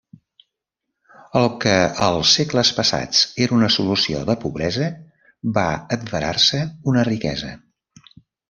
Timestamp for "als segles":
2.05-2.71